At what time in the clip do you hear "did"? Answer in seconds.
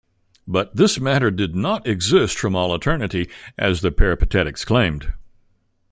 1.29-1.55